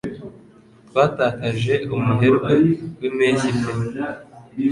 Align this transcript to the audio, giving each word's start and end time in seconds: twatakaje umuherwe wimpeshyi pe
twatakaje 0.89 1.73
umuherwe 1.95 2.53
wimpeshyi 2.99 3.49
pe 3.61 3.71